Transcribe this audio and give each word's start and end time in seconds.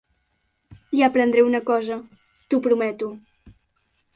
I 0.99 1.03
aprendré 1.07 1.43
una 1.49 1.61
cosa, 1.67 1.99
t'ho 2.49 2.61
prometo. 2.69 3.15